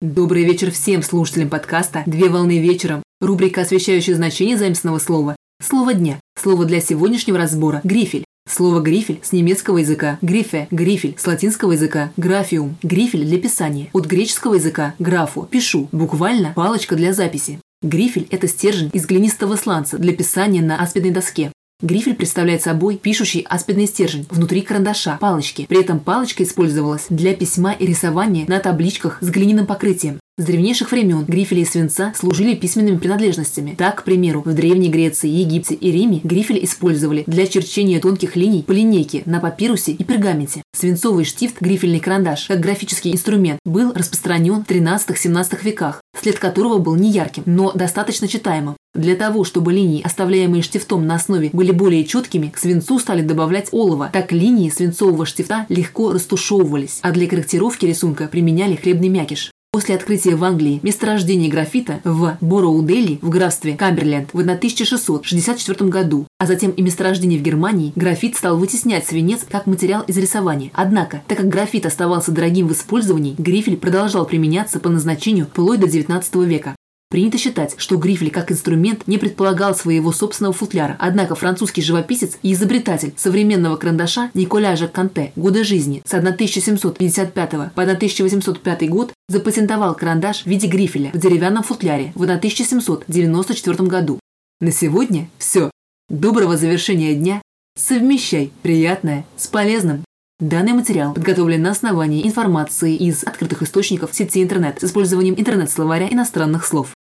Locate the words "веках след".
45.64-46.40